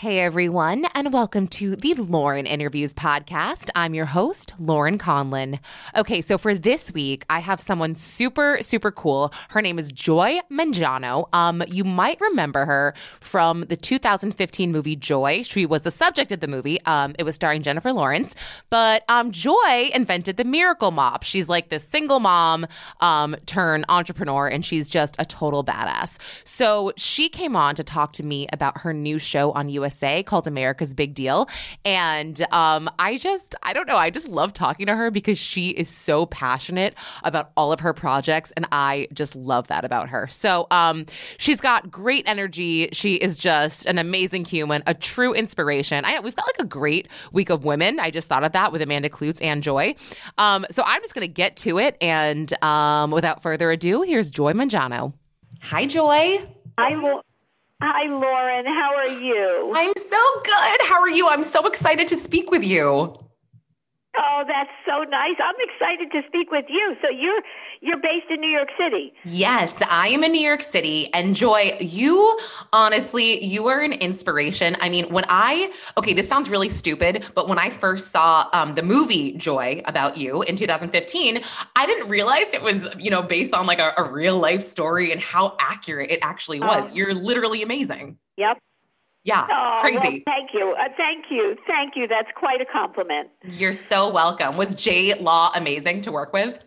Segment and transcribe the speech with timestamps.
[0.00, 3.68] Hey everyone, and welcome to the Lauren Interviews podcast.
[3.74, 5.60] I'm your host, Lauren Conlin.
[5.94, 9.30] Okay, so for this week, I have someone super, super cool.
[9.50, 11.28] Her name is Joy Mangano.
[11.34, 15.42] Um, you might remember her from the 2015 movie Joy.
[15.42, 16.80] She was the subject of the movie.
[16.86, 18.34] Um, it was starring Jennifer Lawrence,
[18.70, 21.24] but um, Joy invented the Miracle Mop.
[21.24, 22.66] She's like this single mom
[23.00, 26.16] um, turn entrepreneur, and she's just a total badass.
[26.44, 30.22] So she came on to talk to me about her new show on USA USA
[30.22, 31.48] called America's Big Deal.
[31.84, 35.70] And um, I just, I don't know, I just love talking to her because she
[35.70, 38.52] is so passionate about all of her projects.
[38.52, 40.28] And I just love that about her.
[40.28, 41.06] So um,
[41.38, 42.88] she's got great energy.
[42.92, 46.04] She is just an amazing human, a true inspiration.
[46.04, 47.98] I know we've got like a great week of women.
[47.98, 49.96] I just thought of that with Amanda Kloots and Joy.
[50.38, 51.96] Um, so I'm just going to get to it.
[52.00, 55.12] And um, without further ado, here's Joy Mangano.
[55.62, 56.46] Hi, Joy.
[56.78, 57.22] Hi, Lo-
[57.82, 58.66] Hi, Lauren.
[58.66, 59.72] How are you?
[59.74, 60.80] I'm so good.
[60.86, 61.28] How are you?
[61.28, 63.16] I'm so excited to speak with you.
[64.22, 65.36] Oh, that's so nice.
[65.42, 66.94] I'm excited to speak with you.
[67.00, 67.40] So you're
[67.80, 69.14] you're based in New York City.
[69.24, 71.08] Yes, I am in New York City.
[71.14, 72.38] And Joy, you
[72.72, 74.76] honestly, you are an inspiration.
[74.80, 78.74] I mean, when I okay, this sounds really stupid, but when I first saw um,
[78.74, 81.42] the movie Joy about you in 2015,
[81.76, 85.12] I didn't realize it was you know based on like a, a real life story
[85.12, 86.90] and how accurate it actually was.
[86.90, 86.94] Oh.
[86.94, 88.18] You're literally amazing.
[88.36, 88.58] Yep.
[89.22, 89.98] Yeah, oh, crazy.
[89.98, 90.74] Well, thank you.
[90.78, 91.56] Uh, thank you.
[91.66, 92.08] Thank you.
[92.08, 93.28] That's quite a compliment.
[93.44, 94.56] You're so welcome.
[94.56, 96.58] Was J Law amazing to work with?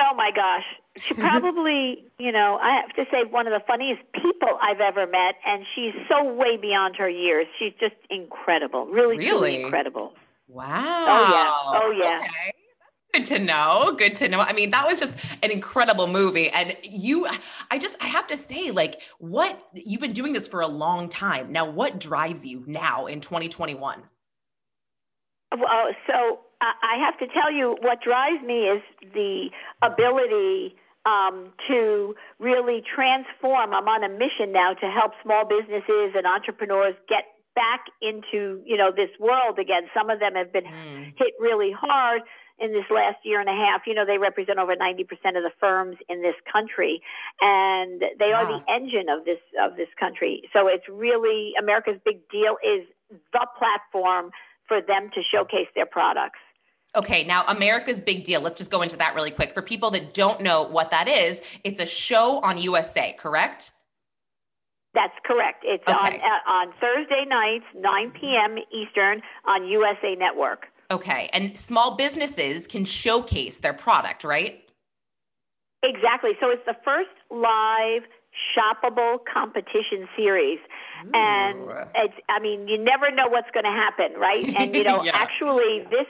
[0.00, 0.64] Oh my gosh.
[1.06, 5.06] She probably, you know, I have to say one of the funniest people I've ever
[5.06, 7.46] met and she's so way beyond her years.
[7.58, 8.86] She's just incredible.
[8.86, 9.62] Really, really?
[9.62, 10.12] incredible.
[10.48, 10.66] Wow.
[10.72, 11.80] Oh yeah.
[11.80, 12.20] Oh yeah.
[12.24, 12.52] Okay.
[13.18, 13.96] Good to know.
[13.98, 14.38] Good to know.
[14.38, 16.50] I mean, that was just an incredible movie.
[16.50, 17.26] And you,
[17.68, 21.08] I just, I have to say, like, what you've been doing this for a long
[21.08, 21.50] time.
[21.50, 24.02] Now, what drives you now in 2021?
[25.50, 29.48] Well, so I have to tell you, what drives me is the
[29.82, 33.74] ability um, to really transform.
[33.74, 37.24] I'm on a mission now to help small businesses and entrepreneurs get
[37.56, 39.90] back into you know this world again.
[39.92, 41.06] Some of them have been mm.
[41.16, 42.22] hit really hard
[42.60, 43.82] in this last year and a half.
[43.86, 45.02] You know, they represent over 90%
[45.36, 47.02] of the firms in this country,
[47.40, 48.44] and they wow.
[48.44, 50.42] are the engine of this of this country.
[50.52, 52.86] So it's really America's Big Deal is
[53.32, 54.30] the platform
[54.66, 56.38] for them to showcase their products.
[56.96, 58.40] Okay, now America's Big Deal.
[58.40, 59.52] Let's just go into that really quick.
[59.52, 63.72] For people that don't know what that is, it's a show on USA, correct?
[64.94, 65.64] That's correct.
[65.64, 65.92] It's okay.
[65.94, 68.56] on uh, on Thursday nights, 9 p.m.
[68.72, 70.66] Eastern on USA Network.
[70.90, 71.28] Okay.
[71.32, 74.64] And small businesses can showcase their product, right?
[75.82, 76.30] Exactly.
[76.40, 78.02] So it's the first live
[78.56, 80.58] shoppable competition series.
[81.04, 81.10] Ooh.
[81.14, 81.58] And
[81.94, 84.44] it's I mean, you never know what's going to happen, right?
[84.58, 85.12] And you know, yeah.
[85.14, 86.06] actually this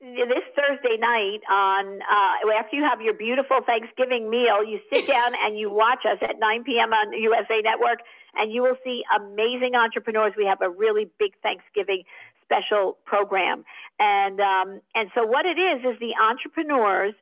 [0.00, 5.32] this Thursday night on uh, after you have your beautiful Thanksgiving meal, you sit down
[5.42, 6.92] and you watch us at 9 p.m.
[6.92, 8.00] on USA Network,
[8.34, 10.32] and you will see amazing entrepreneurs.
[10.36, 12.04] We have a really big Thanksgiving
[12.44, 13.64] special program.
[13.98, 17.14] And um, and so what it is is the entrepreneurs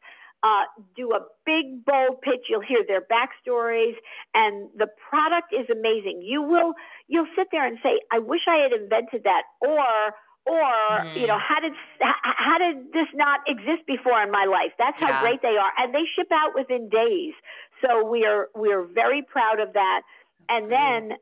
[0.43, 2.47] uh, do a big bold pitch.
[2.51, 3.97] You'll hear their backstories,
[4.35, 6.23] and the product is amazing.
[6.23, 6.75] You will
[7.09, 10.15] you'll sit there and say, "I wish I had invented that," or
[10.47, 11.21] or mm.
[11.21, 15.09] you know how did how did this not exist before in my life that's how
[15.09, 15.21] yeah.
[15.21, 17.35] great they are and they ship out within days
[17.83, 20.03] so we are we are very proud of that
[20.49, 21.13] and then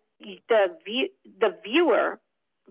[0.49, 1.09] the view
[1.41, 2.21] the viewer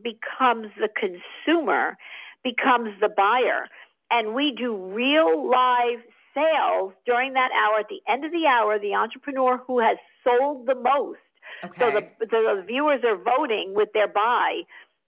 [0.02, 1.97] becomes the consumer,
[2.44, 3.68] becomes the buyer.
[4.10, 6.00] And we do real live
[6.33, 7.80] sales during that hour.
[7.80, 11.19] At the end of the hour, the entrepreneur who has sold the most.
[11.63, 11.80] Okay.
[11.80, 14.62] So the, the viewers are voting with their buy.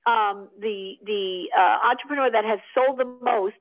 [0.06, 3.56] Um, the the uh, entrepreneur that has sold the most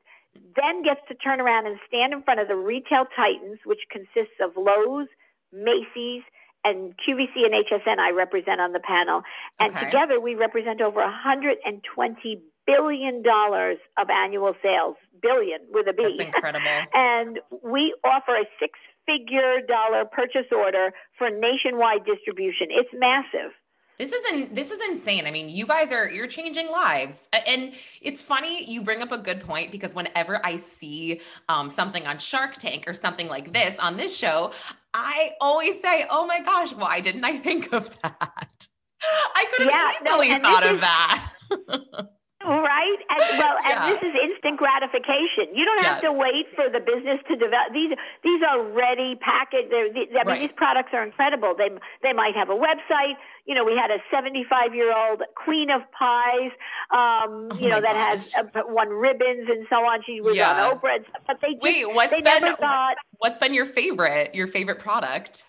[0.56, 4.38] then gets to turn around and stand in front of the retail titans, which consists
[4.43, 5.08] of Lowe's,
[5.52, 6.23] Macy's,
[6.64, 9.23] and QVC and HSN I represent on the panel.
[9.61, 9.87] And okay.
[9.87, 14.97] together we represent over 120 billion dollars of annual sales.
[15.20, 16.02] Billion with a B.
[16.02, 16.67] That's incredible.
[16.94, 22.69] and we offer a six figure dollar purchase order for nationwide distribution.
[22.70, 23.52] It's massive.
[23.99, 25.26] This isn't this is insane.
[25.26, 27.25] I mean, you guys are you're changing lives.
[27.32, 32.06] And it's funny you bring up a good point because whenever I see um, something
[32.06, 34.52] on Shark Tank or something like this on this show,
[34.94, 38.69] I always say, "Oh my gosh, why didn't I think of that?"
[39.35, 42.08] I could have yeah, easily no, thought of is, that.
[42.44, 43.00] Right?
[43.08, 45.56] And well, and this is instant gratification.
[45.56, 46.11] You don't have yes.
[46.11, 47.73] to wait for the business to develop.
[47.73, 49.73] These these are ready packaged.
[49.73, 50.41] I mean, right.
[50.41, 51.55] these products are incredible.
[51.56, 51.70] They
[52.02, 53.17] they might have a website.
[53.46, 56.52] You know, we had a 75 year old queen of pies.
[56.93, 58.32] Um, oh you know, that gosh.
[58.32, 60.00] has uh, won ribbons and so on.
[60.05, 60.52] She was yeah.
[60.52, 61.05] on Oprah.
[61.26, 61.88] But they just, wait.
[61.88, 64.35] What's they been got, what's been your favorite?
[64.35, 65.43] Your favorite product?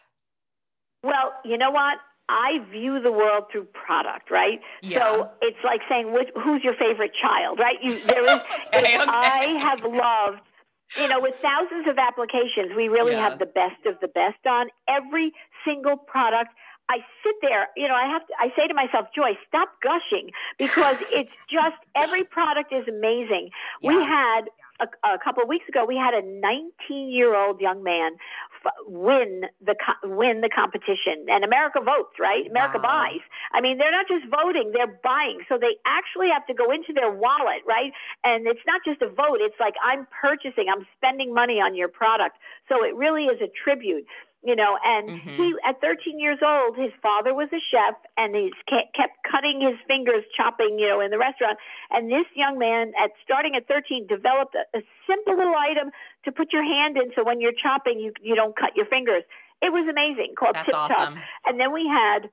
[1.04, 1.98] Well, you know what?
[2.28, 4.60] I view the world through product, right?
[4.82, 5.00] Yeah.
[5.00, 7.78] So it's like saying, which, who's your favorite child, right?
[7.82, 8.40] You, there is,
[8.74, 9.06] okay, okay.
[9.08, 10.42] I have loved,
[10.98, 13.30] you know, with thousands of applications, we really yeah.
[13.30, 15.34] have the best of the best on every
[15.64, 16.50] single product.
[16.90, 20.32] I sit there, you know, I have to, I say to myself, Joy, stop gushing
[20.58, 23.50] because it's just every product is amazing.
[23.82, 23.90] Yeah.
[23.90, 24.42] We had
[24.80, 28.12] a, a couple of weeks ago, we had a 19 year old young man
[28.88, 31.26] win the win the competition.
[31.28, 32.48] And America votes, right?
[32.50, 33.10] America wow.
[33.10, 33.24] buys.
[33.54, 35.42] I mean, they're not just voting; they're buying.
[35.48, 37.92] So they actually have to go into their wallet, right?
[38.24, 41.88] And it's not just a vote; it's like I'm purchasing, I'm spending money on your
[41.88, 42.38] product.
[42.70, 44.06] So it really is a tribute
[44.46, 45.36] you know and mm-hmm.
[45.36, 49.76] he at 13 years old his father was a chef and he kept cutting his
[49.88, 51.58] fingers chopping you know in the restaurant
[51.92, 55.90] and this young man at starting at 13 developed a, a simple little item
[56.24, 59.24] to put your hand in so when you're chopping you you don't cut your fingers
[59.62, 61.18] it was amazing called That's tip awesome.
[61.46, 62.30] and then we had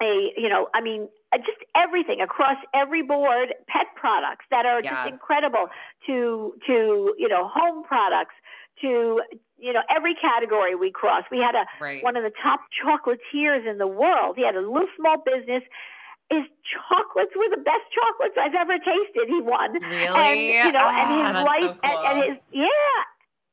[0.00, 4.82] a you know i mean uh, just everything across every board pet products that are
[4.82, 4.90] yeah.
[4.90, 5.66] just incredible
[6.06, 8.34] to to you know home products
[8.82, 9.22] to
[9.58, 11.30] you know every category we crossed.
[11.30, 12.02] We had a right.
[12.02, 14.36] one of the top chocolatiers in the world.
[14.36, 15.62] He had a little small business.
[16.30, 19.28] His chocolates were the best chocolates I've ever tasted.
[19.28, 21.90] He won, really, and you know, oh, and his ah, life, so cool.
[21.90, 22.98] and, and, his yeah,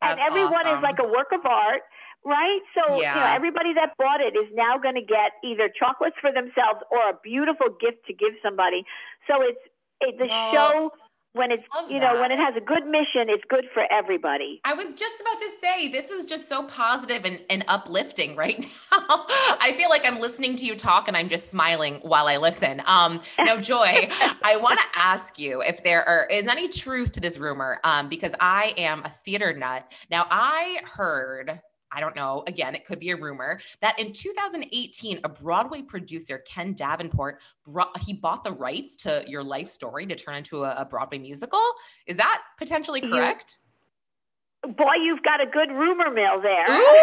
[0.02, 0.80] that's and everyone awesome.
[0.80, 1.84] is like a work of art.
[2.26, 2.60] Right.
[2.76, 3.16] So, yeah.
[3.16, 6.84] you know, everybody that bought it is now going to get either chocolates for themselves
[6.92, 8.84] or a beautiful gift to give somebody.
[9.24, 9.64] So it's,
[10.02, 10.92] it, the well, show
[11.34, 14.62] when it's you know when it has a good mission it's good for everybody.
[14.66, 18.60] I was just about to say this is just so positive and, and uplifting right
[18.92, 19.26] now.
[19.62, 22.81] I feel like i'm listening to you talk and i'm just smiling while i listen.
[22.86, 24.10] Um now joy
[24.42, 27.80] i want to ask you if there are, is any truth to this rumor?
[27.84, 29.86] Um because i am a theater nut.
[30.10, 35.21] Now i heard I don't know, again, it could be a rumor that in 2018,
[35.24, 40.15] a Broadway producer, Ken Davenport, brought, he bought the rights to your life story to
[40.15, 41.63] turn into a, a Broadway musical.
[42.06, 43.57] Is that potentially correct?
[44.65, 46.69] You, boy, you've got a good rumor mill there.
[46.69, 46.97] Ooh,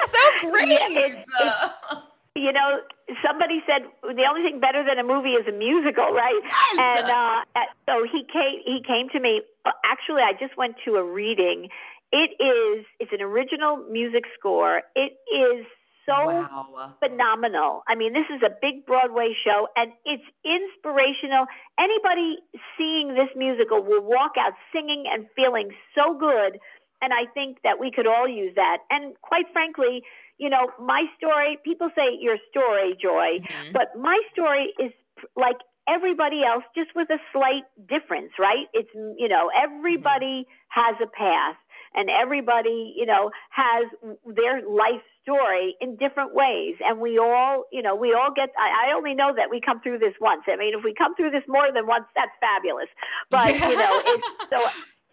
[0.00, 0.68] that's so great.
[0.70, 2.02] yeah, it's, it's,
[2.36, 2.80] you know,
[3.24, 6.40] somebody said the only thing better than a movie is a musical, right?
[6.44, 7.00] Yes.
[7.00, 8.60] And uh, so he came.
[8.64, 9.40] He came to me.
[9.84, 11.68] Actually, I just went to a reading
[12.16, 14.80] it is, it's an original music score.
[14.94, 15.66] It is
[16.06, 16.94] so wow.
[16.98, 17.82] phenomenal.
[17.86, 21.44] I mean, this is a big Broadway show and it's inspirational.
[21.78, 22.38] Anybody
[22.78, 26.58] seeing this musical will walk out singing and feeling so good.
[27.02, 28.78] And I think that we could all use that.
[28.88, 30.02] And quite frankly,
[30.38, 33.72] you know, my story, people say your story, Joy, mm-hmm.
[33.72, 34.92] but my story is
[35.36, 35.56] like
[35.88, 38.66] everybody else, just with a slight difference, right?
[38.72, 40.80] It's, you know, everybody mm-hmm.
[40.80, 41.58] has a past
[41.96, 43.86] and everybody, you know, has
[44.24, 46.76] their life story in different ways.
[46.84, 49.80] And we all, you know, we all get, I, I only know that we come
[49.80, 50.42] through this once.
[50.46, 52.88] I mean, if we come through this more than once, that's fabulous.
[53.30, 53.68] But, yeah.
[53.68, 54.58] you know, it's so.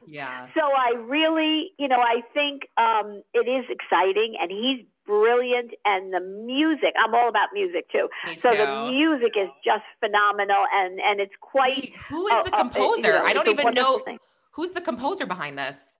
[0.05, 0.47] Yeah.
[0.53, 6.13] So I really, you know, I think um, it is exciting, and he's brilliant, and
[6.13, 6.93] the music.
[7.01, 8.09] I'm all about music too.
[8.27, 8.57] Me so too.
[8.57, 11.77] the music is just phenomenal, and and it's quite.
[11.77, 12.83] Wait, who is the composer?
[12.83, 13.99] Uh, you know, I don't even know.
[13.99, 14.17] Thing.
[14.51, 15.92] Who's the composer behind this?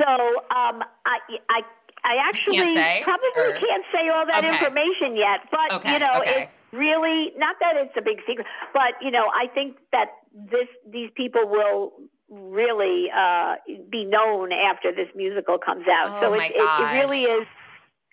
[0.00, 1.18] So um, I,
[1.50, 1.60] I,
[2.04, 3.52] I actually probably or...
[3.58, 4.54] can't say all that okay.
[4.54, 5.92] information yet, but okay.
[5.92, 6.42] you know, okay.
[6.42, 10.68] it's really not that it's a big secret, but you know, I think that this
[10.88, 11.92] these people will
[12.30, 13.56] really uh,
[13.90, 16.22] be known after this musical comes out.
[16.22, 17.46] Oh so it, it, it, really is.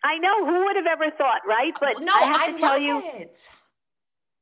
[0.03, 1.73] I know who would have ever thought, right?
[1.79, 3.01] But no, I have I to tell you.
[3.15, 3.37] It.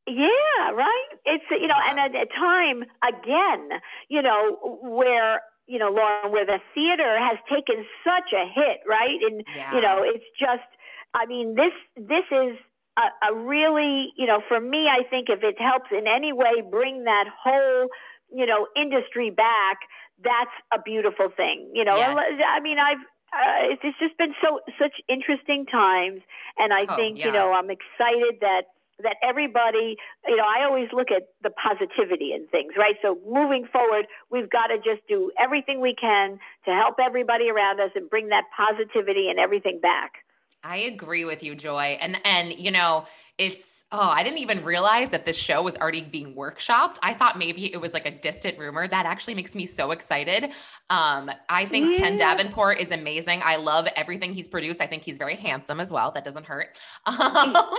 [0.07, 1.07] Yeah, right.
[1.25, 5.41] It's you know, and at a time again, you know, where
[5.73, 9.17] you know, Lauren, where the theater has taken such a hit, right?
[9.25, 9.73] And yeah.
[9.73, 10.69] you know, it's just,
[11.15, 12.53] I mean, this this is
[12.93, 16.61] a, a really, you know, for me, I think if it helps in any way
[16.61, 17.89] bring that whole,
[18.29, 19.81] you know, industry back,
[20.23, 21.71] that's a beautiful thing.
[21.73, 22.13] You know, yes.
[22.53, 23.01] I mean, I've
[23.33, 26.21] uh, it's just been so such interesting times,
[26.59, 27.25] and I oh, think yeah.
[27.25, 28.69] you know I'm excited that
[29.01, 29.97] that everybody,
[30.27, 32.95] you know, I always look at the positivity in things, right?
[33.01, 37.79] So moving forward, we've got to just do everything we can to help everybody around
[37.79, 40.23] us and bring that positivity and everything back.
[40.63, 41.97] I agree with you, Joy.
[41.99, 43.05] And and you know,
[43.39, 46.97] it's oh i didn't even realize that this show was already being workshopped.
[47.01, 48.87] I thought maybe it was like a distant rumor.
[48.87, 50.51] That actually makes me so excited.
[50.91, 52.03] Um i think yeah.
[52.03, 53.41] ken davenport is amazing.
[53.43, 54.81] I love everything he's produced.
[54.81, 56.11] I think he's very handsome as well.
[56.11, 56.77] That doesn't hurt.
[57.05, 57.73] Um, but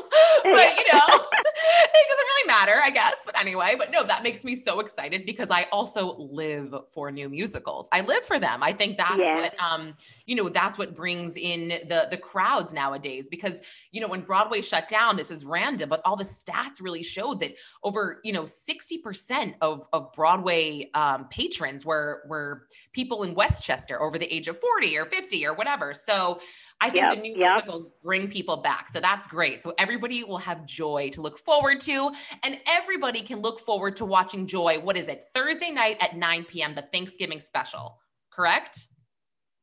[0.44, 1.08] you know
[1.84, 3.14] it doesn't really matter i guess.
[3.24, 7.28] But anyway but no that makes me so excited because i also live for new
[7.28, 7.88] musicals.
[7.92, 8.62] I live for them.
[8.62, 9.36] I think that's yeah.
[9.36, 9.94] what um
[10.26, 13.60] you know that's what brings in the the crowds nowadays because
[13.92, 17.40] you know when broadway shut down this is random but all the stats really showed
[17.40, 24.02] that over you know 60% of of broadway um, patrons were were people in westchester
[24.02, 26.40] over the age of 40 or 50 or whatever so
[26.80, 27.52] I think yep, the new yep.
[27.52, 28.90] musicals bring people back.
[28.90, 29.62] So that's great.
[29.62, 32.10] So everybody will have joy to look forward to.
[32.42, 34.80] And everybody can look forward to watching Joy.
[34.80, 35.24] What is it?
[35.32, 38.00] Thursday night at 9 p.m., the Thanksgiving special,
[38.30, 38.88] correct?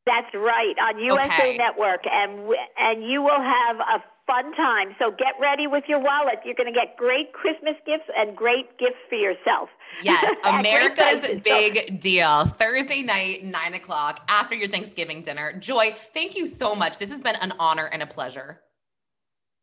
[0.05, 1.58] That's right on USA okay.
[1.58, 4.96] Network, and and you will have a fun time.
[4.98, 6.39] So get ready with your wallet.
[6.46, 9.70] You're going to get great Christmas gifts and great gifts for yourself.
[10.03, 12.46] Yes, America's big deal.
[12.46, 15.51] Thursday night, nine o'clock after your Thanksgiving dinner.
[15.60, 16.98] Joy, thank you so much.
[16.98, 18.62] This has been an honor and a pleasure.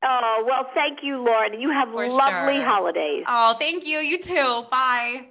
[0.04, 1.58] Oh well, thank you, Lauren.
[1.58, 2.64] You have for lovely sure.
[2.64, 3.24] holidays.
[3.26, 3.98] Oh, thank you.
[3.98, 4.66] You too.
[4.70, 5.28] Bye.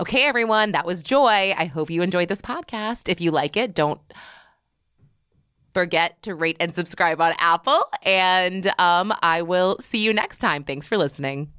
[0.00, 1.54] Okay, everyone, that was Joy.
[1.56, 3.08] I hope you enjoyed this podcast.
[3.08, 4.00] If you like it, don't
[5.74, 7.84] forget to rate and subscribe on Apple.
[8.02, 10.64] And um, I will see you next time.
[10.64, 11.52] Thanks for listening.